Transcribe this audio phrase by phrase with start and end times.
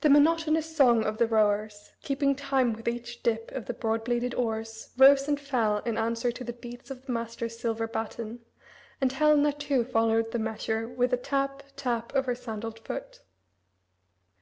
[0.00, 4.32] The monotonous song of the rowers, keeping time with each dip of the broad bladed
[4.34, 8.40] oars, rose and fell in answer to the beats of the master's silver baton,
[8.98, 13.20] and Helena too followed the measure with the tap, tap, of her sandaled foot.